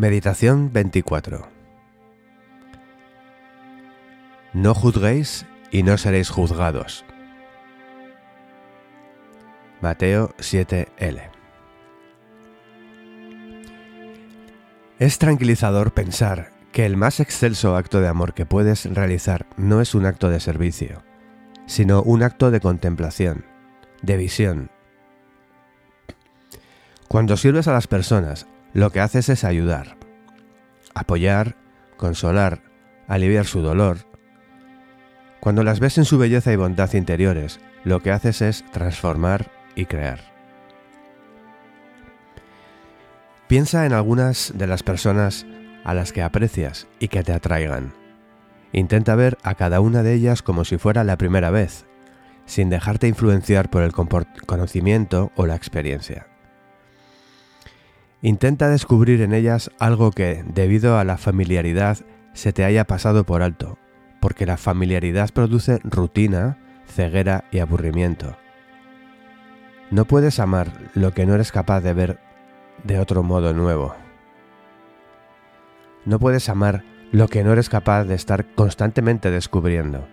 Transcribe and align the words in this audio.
Meditación 0.00 0.72
24 0.72 1.46
No 4.54 4.74
juzguéis 4.74 5.44
y 5.70 5.82
no 5.82 5.98
seréis 5.98 6.30
juzgados. 6.30 7.04
Mateo 9.82 10.30
7L 10.38 11.20
Es 14.98 15.18
tranquilizador 15.18 15.92
pensar 15.92 16.50
que 16.72 16.86
el 16.86 16.96
más 16.96 17.20
excelso 17.20 17.76
acto 17.76 18.00
de 18.00 18.08
amor 18.08 18.32
que 18.32 18.46
puedes 18.46 18.86
realizar 18.86 19.44
no 19.58 19.82
es 19.82 19.94
un 19.94 20.06
acto 20.06 20.30
de 20.30 20.40
servicio, 20.40 21.02
sino 21.66 22.00
un 22.00 22.22
acto 22.22 22.50
de 22.50 22.60
contemplación, 22.60 23.44
de 24.00 24.16
visión. 24.16 24.70
Cuando 27.06 27.36
sirves 27.36 27.68
a 27.68 27.74
las 27.74 27.86
personas, 27.86 28.46
lo 28.72 28.90
que 28.90 29.00
haces 29.00 29.28
es 29.28 29.44
ayudar, 29.44 29.96
apoyar, 30.94 31.56
consolar, 31.96 32.62
aliviar 33.08 33.46
su 33.46 33.60
dolor. 33.62 33.98
Cuando 35.40 35.64
las 35.64 35.80
ves 35.80 35.98
en 35.98 36.04
su 36.04 36.18
belleza 36.18 36.52
y 36.52 36.56
bondad 36.56 36.92
interiores, 36.94 37.60
lo 37.84 38.00
que 38.00 38.12
haces 38.12 38.42
es 38.42 38.64
transformar 38.70 39.50
y 39.74 39.86
crear. 39.86 40.20
Piensa 43.48 43.86
en 43.86 43.92
algunas 43.92 44.52
de 44.54 44.66
las 44.68 44.84
personas 44.84 45.46
a 45.82 45.94
las 45.94 46.12
que 46.12 46.22
aprecias 46.22 46.86
y 47.00 47.08
que 47.08 47.24
te 47.24 47.32
atraigan. 47.32 47.92
Intenta 48.72 49.16
ver 49.16 49.38
a 49.42 49.56
cada 49.56 49.80
una 49.80 50.04
de 50.04 50.14
ellas 50.14 50.42
como 50.42 50.64
si 50.64 50.78
fuera 50.78 51.02
la 51.02 51.16
primera 51.16 51.50
vez, 51.50 51.86
sin 52.46 52.70
dejarte 52.70 53.08
influenciar 53.08 53.68
por 53.68 53.82
el 53.82 53.92
conocimiento 53.92 55.32
o 55.34 55.46
la 55.46 55.56
experiencia. 55.56 56.29
Intenta 58.22 58.68
descubrir 58.68 59.22
en 59.22 59.32
ellas 59.32 59.70
algo 59.78 60.10
que, 60.10 60.44
debido 60.46 60.98
a 60.98 61.04
la 61.04 61.16
familiaridad, 61.16 61.98
se 62.34 62.52
te 62.52 62.64
haya 62.64 62.84
pasado 62.84 63.24
por 63.24 63.42
alto, 63.42 63.78
porque 64.20 64.44
la 64.44 64.58
familiaridad 64.58 65.30
produce 65.30 65.78
rutina, 65.84 66.58
ceguera 66.86 67.44
y 67.50 67.60
aburrimiento. 67.60 68.36
No 69.90 70.04
puedes 70.04 70.38
amar 70.38 70.70
lo 70.94 71.12
que 71.12 71.24
no 71.24 71.34
eres 71.34 71.50
capaz 71.50 71.80
de 71.80 71.94
ver 71.94 72.20
de 72.84 72.98
otro 72.98 73.22
modo 73.22 73.54
nuevo. 73.54 73.94
No 76.04 76.18
puedes 76.18 76.48
amar 76.50 76.84
lo 77.12 77.26
que 77.28 77.42
no 77.42 77.52
eres 77.52 77.70
capaz 77.70 78.04
de 78.04 78.14
estar 78.14 78.44
constantemente 78.54 79.30
descubriendo. 79.30 80.06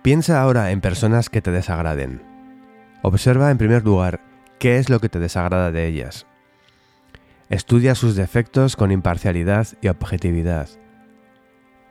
Piensa 0.00 0.40
ahora 0.40 0.70
en 0.70 0.80
personas 0.80 1.28
que 1.28 1.42
te 1.42 1.50
desagraden. 1.50 2.22
Observa 3.02 3.50
en 3.50 3.58
primer 3.58 3.84
lugar 3.84 4.20
qué 4.58 4.78
es 4.78 4.88
lo 4.90 5.00
que 5.00 5.08
te 5.08 5.18
desagrada 5.18 5.70
de 5.70 5.86
ellas. 5.86 6.26
Estudia 7.48 7.94
sus 7.94 8.14
defectos 8.14 8.76
con 8.76 8.92
imparcialidad 8.92 9.66
y 9.80 9.88
objetividad. 9.88 10.68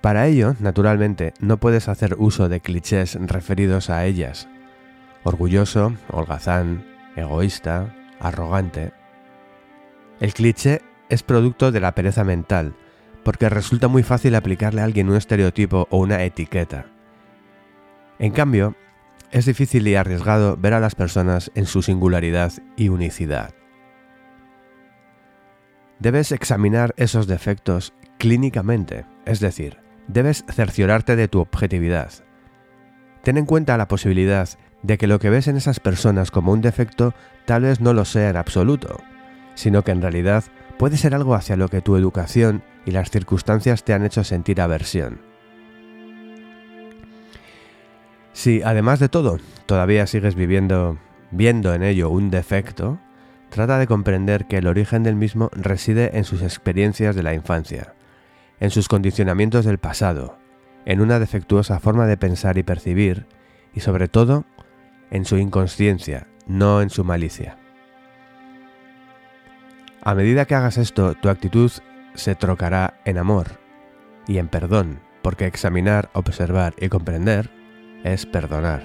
Para 0.01 0.27
ello, 0.27 0.55
naturalmente, 0.59 1.33
no 1.39 1.57
puedes 1.57 1.87
hacer 1.89 2.15
uso 2.19 2.49
de 2.49 2.61
clichés 2.61 3.17
referidos 3.19 3.89
a 3.89 4.05
ellas. 4.05 4.47
Orgulloso, 5.23 5.93
holgazán, 6.11 6.85
egoísta, 7.15 7.95
arrogante. 8.19 8.91
El 10.19 10.33
cliché 10.33 10.81
es 11.09 11.23
producto 11.23 11.71
de 11.71 11.79
la 11.79 11.93
pereza 11.95 12.23
mental, 12.23 12.75
porque 13.23 13.49
resulta 13.49 13.87
muy 13.87 14.03
fácil 14.03 14.35
aplicarle 14.35 14.81
a 14.81 14.83
alguien 14.83 15.09
un 15.09 15.15
estereotipo 15.15 15.87
o 15.89 15.97
una 15.97 16.23
etiqueta. 16.23 16.85
En 18.19 18.31
cambio, 18.31 18.75
es 19.37 19.45
difícil 19.45 19.87
y 19.87 19.95
arriesgado 19.95 20.57
ver 20.57 20.73
a 20.73 20.79
las 20.79 20.95
personas 20.95 21.51
en 21.53 21.67
su 21.67 21.83
singularidad 21.83 22.53
y 22.75 22.89
unicidad. 22.89 23.53
Debes 25.99 26.31
examinar 26.31 26.93
esos 26.97 27.27
defectos 27.27 27.93
clínicamente, 28.17 29.05
es 29.25 29.39
decir, 29.39 29.77
debes 30.07 30.43
cerciorarte 30.49 31.15
de 31.15 31.27
tu 31.27 31.39
objetividad. 31.39 32.11
Ten 33.23 33.37
en 33.37 33.45
cuenta 33.45 33.77
la 33.77 33.87
posibilidad 33.87 34.49
de 34.81 34.97
que 34.97 35.07
lo 35.07 35.19
que 35.19 35.29
ves 35.29 35.47
en 35.47 35.57
esas 35.57 35.79
personas 35.79 36.31
como 36.31 36.51
un 36.51 36.61
defecto 36.61 37.13
tal 37.45 37.63
vez 37.63 37.79
no 37.79 37.93
lo 37.93 38.05
sea 38.05 38.29
en 38.29 38.37
absoluto, 38.37 38.99
sino 39.53 39.83
que 39.83 39.91
en 39.91 40.01
realidad 40.01 40.45
puede 40.79 40.97
ser 40.97 41.13
algo 41.13 41.35
hacia 41.35 41.57
lo 41.57 41.67
que 41.67 41.81
tu 41.81 41.95
educación 41.95 42.63
y 42.85 42.91
las 42.91 43.11
circunstancias 43.11 43.83
te 43.83 43.93
han 43.93 44.05
hecho 44.05 44.23
sentir 44.23 44.61
aversión. 44.61 45.26
Si, 48.37 48.61
además 48.61 48.99
de 48.99 49.09
todo, 49.09 49.39
todavía 49.65 50.05
sigues 50.05 50.35
viviendo, 50.35 50.99
viendo 51.31 51.73
en 51.73 51.81
ello 51.81 52.11
un 52.11 52.29
defecto, 52.29 52.99
trata 53.49 53.79
de 53.79 53.87
comprender 53.87 54.45
que 54.45 54.59
el 54.59 54.67
origen 54.67 55.01
del 55.01 55.15
mismo 55.15 55.49
reside 55.53 56.19
en 56.19 56.23
sus 56.23 56.43
experiencias 56.43 57.15
de 57.15 57.23
la 57.23 57.33
infancia, 57.33 57.95
en 58.59 58.69
sus 58.69 58.89
condicionamientos 58.89 59.65
del 59.65 59.79
pasado, 59.79 60.37
en 60.85 61.01
una 61.01 61.17
defectuosa 61.17 61.79
forma 61.79 62.05
de 62.05 62.15
pensar 62.15 62.59
y 62.59 62.63
percibir, 62.63 63.25
y 63.73 63.79
sobre 63.79 64.07
todo, 64.07 64.45
en 65.09 65.25
su 65.25 65.37
inconsciencia, 65.37 66.27
no 66.45 66.83
en 66.83 66.91
su 66.91 67.03
malicia. 67.03 67.57
A 70.03 70.13
medida 70.13 70.45
que 70.45 70.53
hagas 70.53 70.77
esto, 70.77 71.15
tu 71.15 71.29
actitud 71.29 71.71
se 72.13 72.35
trocará 72.35 72.99
en 73.03 73.17
amor 73.17 73.47
y 74.27 74.37
en 74.37 74.47
perdón, 74.47 74.99
porque 75.23 75.47
examinar, 75.47 76.11
observar 76.13 76.75
y 76.79 76.89
comprender 76.89 77.56
es 78.03 78.25
perdonar. 78.25 78.83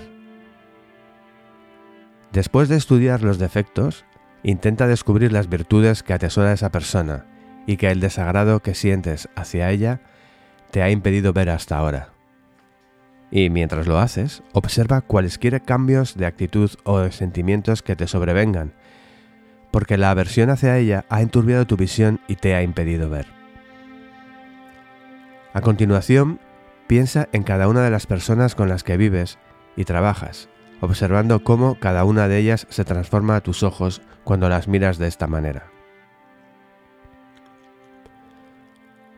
Después 2.33 2.69
de 2.69 2.77
estudiar 2.77 3.23
los 3.23 3.39
defectos, 3.39 4.05
intenta 4.43 4.87
descubrir 4.87 5.33
las 5.33 5.49
virtudes 5.49 6.03
que 6.03 6.15
atesora 6.15 6.53
esa 6.53 6.71
persona 6.71 7.27
y 7.67 7.77
que 7.77 7.91
el 7.91 8.01
desagrado 8.01 8.61
que 8.61 8.75
sientes 8.75 9.29
hacia 9.37 9.71
ella 9.71 10.01
te 10.71 10.83
ha 10.83 10.91
impedido 10.91 11.33
ver 11.33 11.51
hasta 11.51 11.77
ahora. 11.77 12.09
Y 13.31 13.51
mientras 13.51 13.87
lo 13.87 13.99
haces, 13.99 14.43
observa 14.53 15.01
cualesquiera 15.01 15.61
cambios 15.61 16.17
de 16.17 16.27
actitud 16.27 16.71
o 16.85 17.01
de 17.01 17.13
sentimientos 17.13 17.83
que 17.83 17.97
te 17.97 18.07
sobrevengan, 18.07 18.75
porque 19.71 19.97
la 19.97 20.11
aversión 20.11 20.51
hacia 20.51 20.77
ella 20.77 21.05
ha 21.09 21.23
enturbiado 21.23 21.67
tu 21.67 21.77
visión 21.77 22.21
y 22.29 22.37
te 22.37 22.55
ha 22.55 22.63
impedido 22.63 23.09
ver. 23.09 23.27
A 25.55 25.61
continuación, 25.61 26.41
Piensa 26.87 27.29
en 27.33 27.43
cada 27.43 27.69
una 27.69 27.83
de 27.83 27.91
las 27.91 28.07
personas 28.07 28.55
con 28.55 28.69
las 28.69 28.85
que 28.85 28.97
vives 28.97 29.39
y 29.77 29.85
trabajas, 29.85 30.49
observando 30.81 31.43
cómo 31.43 31.79
cada 31.79 32.05
una 32.05 32.29
de 32.29 32.39
ellas 32.39 32.67
se 32.71 32.85
transforma 32.85 33.37
a 33.37 33.41
tus 33.41 33.63
ojos 33.63 34.03
cuando 34.25 34.49
las 34.49 34.69
miras 34.69 34.99
de 34.99 35.09
esta 35.09 35.27
manera. 35.27 35.71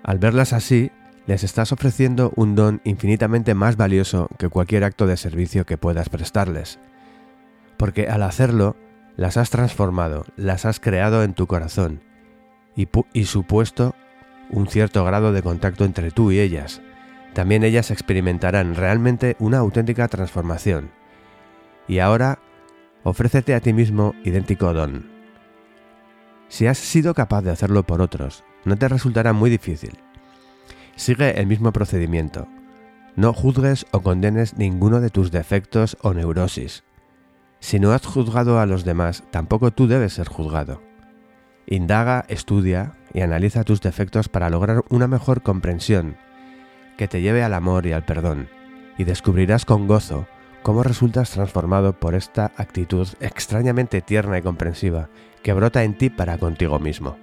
Al 0.02 0.18
verlas 0.18 0.52
así, 0.52 0.92
les 1.26 1.42
estás 1.44 1.72
ofreciendo 1.72 2.32
un 2.36 2.54
don 2.54 2.82
infinitamente 2.84 3.54
más 3.54 3.76
valioso 3.76 4.28
que 4.38 4.50
cualquier 4.50 4.84
acto 4.84 5.06
de 5.06 5.16
servicio 5.16 5.64
que 5.64 5.78
puedas 5.78 6.10
prestarles, 6.10 6.78
porque 7.78 8.08
al 8.08 8.22
hacerlo, 8.22 8.76
las 9.16 9.36
has 9.36 9.50
transformado, 9.50 10.26
las 10.36 10.64
has 10.66 10.80
creado 10.80 11.22
en 11.22 11.34
tu 11.34 11.46
corazón 11.46 12.02
y, 12.76 12.88
y 13.12 13.24
supuesto 13.24 13.94
un 14.50 14.66
cierto 14.66 15.04
grado 15.04 15.32
de 15.32 15.42
contacto 15.42 15.84
entre 15.84 16.10
tú 16.10 16.30
y 16.30 16.40
ellas, 16.40 16.82
también 17.34 17.64
ellas 17.64 17.90
experimentarán 17.90 18.76
realmente 18.76 19.36
una 19.40 19.58
auténtica 19.58 20.08
transformación. 20.08 20.90
Y 21.88 21.98
ahora, 21.98 22.38
ofrécete 23.02 23.54
a 23.54 23.60
ti 23.60 23.72
mismo 23.72 24.14
idéntico 24.24 24.72
don. 24.72 25.10
Si 26.48 26.66
has 26.66 26.78
sido 26.78 27.12
capaz 27.12 27.42
de 27.42 27.50
hacerlo 27.50 27.82
por 27.82 28.00
otros, 28.00 28.44
no 28.64 28.76
te 28.76 28.88
resultará 28.88 29.32
muy 29.32 29.50
difícil. 29.50 29.98
Sigue 30.94 31.40
el 31.40 31.46
mismo 31.46 31.72
procedimiento. 31.72 32.46
No 33.16 33.32
juzgues 33.32 33.86
o 33.90 34.00
condenes 34.00 34.56
ninguno 34.56 35.00
de 35.00 35.10
tus 35.10 35.32
defectos 35.32 35.96
o 36.02 36.14
neurosis. 36.14 36.84
Si 37.58 37.80
no 37.80 37.92
has 37.92 38.06
juzgado 38.06 38.60
a 38.60 38.66
los 38.66 38.84
demás, 38.84 39.24
tampoco 39.30 39.72
tú 39.72 39.88
debes 39.88 40.12
ser 40.12 40.28
juzgado. 40.28 40.82
Indaga, 41.66 42.24
estudia 42.28 42.94
y 43.12 43.22
analiza 43.22 43.64
tus 43.64 43.80
defectos 43.80 44.28
para 44.28 44.50
lograr 44.50 44.84
una 44.90 45.08
mejor 45.08 45.42
comprensión 45.42 46.16
que 46.96 47.08
te 47.08 47.20
lleve 47.20 47.42
al 47.42 47.54
amor 47.54 47.86
y 47.86 47.92
al 47.92 48.04
perdón, 48.04 48.48
y 48.98 49.04
descubrirás 49.04 49.64
con 49.64 49.86
gozo 49.86 50.26
cómo 50.62 50.82
resultas 50.82 51.30
transformado 51.30 51.92
por 51.92 52.14
esta 52.14 52.52
actitud 52.56 53.08
extrañamente 53.20 54.00
tierna 54.00 54.38
y 54.38 54.42
comprensiva 54.42 55.08
que 55.42 55.52
brota 55.52 55.84
en 55.84 55.98
ti 55.98 56.10
para 56.10 56.38
contigo 56.38 56.78
mismo. 56.78 57.16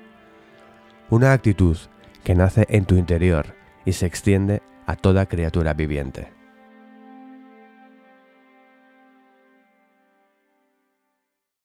Una 1.10 1.34
actitud 1.34 1.78
que 2.24 2.36
nace 2.36 2.66
en 2.70 2.86
tu 2.86 2.96
interior 2.96 3.56
y 3.84 3.94
se 3.94 4.06
extiende 4.06 4.62
a 4.86 4.96
toda 4.96 5.26
criatura 5.26 5.74
viviente. 5.74 6.41